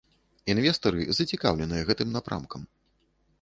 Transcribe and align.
Інвестары 0.53 1.01
зацікаўленыя 1.19 1.87
гэтым 1.91 2.09
напрамкам. 2.17 2.61